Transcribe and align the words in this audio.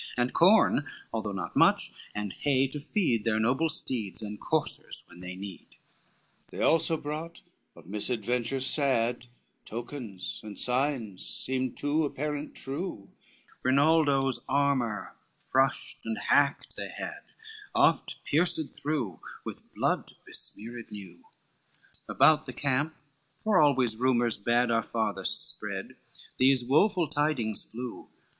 And 0.17 0.33
corn, 0.33 0.89
although 1.13 1.31
not 1.31 1.55
much, 1.55 1.91
and 2.15 2.33
hay 2.33 2.67
to 2.69 2.79
feed 2.79 3.23
Their 3.23 3.39
noble 3.39 3.69
steeds 3.69 4.23
and 4.23 4.41
coursers 4.41 5.03
when 5.07 5.19
they 5.19 5.35
need. 5.35 5.67
XLVIII 5.67 6.49
They 6.57 6.61
also 6.63 6.97
brought 6.97 7.41
of 7.75 7.85
misadventure 7.85 8.61
sad 8.61 9.27
Tokens 9.63 10.39
and 10.41 10.57
signs, 10.57 11.23
seemed 11.23 11.77
too 11.77 12.03
apparent 12.03 12.55
true, 12.55 13.11
Rinaldo's 13.61 14.39
armor, 14.49 15.13
frushed 15.39 16.03
and 16.03 16.17
hacked 16.17 16.75
they 16.75 16.89
had, 16.89 17.21
Oft 17.75 18.15
pierced 18.25 18.81
through, 18.81 19.19
with 19.45 19.71
blood 19.75 20.13
besmeared 20.25 20.89
new; 20.89 21.21
About 22.09 22.47
the 22.47 22.53
camp, 22.53 22.95
for 23.39 23.59
always 23.61 23.97
rumors 23.97 24.35
bad 24.39 24.71
Are 24.71 24.81
farthest 24.81 25.43
spread, 25.47 25.95
these 26.39 26.65
woful 26.65 27.07
tidings 27.07 27.71
flew. 27.71 28.09